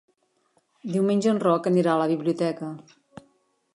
Diumenge 0.95 1.29
en 1.33 1.41
Roc 1.43 1.69
anirà 1.73 1.93
a 1.93 2.01
la 2.05 2.09
biblioteca. 2.13 2.71